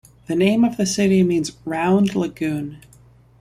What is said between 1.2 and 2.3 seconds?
means "Round